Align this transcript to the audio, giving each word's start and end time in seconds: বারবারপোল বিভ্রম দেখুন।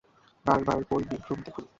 বারবারপোল 0.45 1.01
বিভ্রম 1.09 1.39
দেখুন। 1.45 1.65